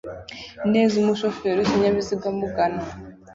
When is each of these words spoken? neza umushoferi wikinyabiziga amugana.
neza 0.73 0.93
umushoferi 1.01 1.57
wikinyabiziga 1.59 2.25
amugana. 2.33 2.81